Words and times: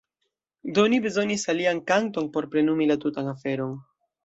Do 0.77 0.85
ni 0.93 0.99
bezonis 1.03 1.43
alian 1.53 1.83
kanton 1.93 2.31
por 2.33 2.49
plenumi 2.57 2.91
la 2.95 2.99
tutan 3.07 3.31
aferon. 3.37 3.81